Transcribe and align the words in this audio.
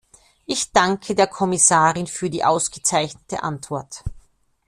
Ich 0.47 0.71
danke 0.71 1.13
der 1.13 1.27
Kommissarin 1.27 2.07
für 2.07 2.31
die 2.31 2.43
ausgezeichnete 2.43 3.43
Antwort. 3.43 4.03